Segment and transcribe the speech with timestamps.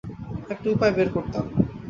[0.49, 1.45] একটা উপায় বের করতাম।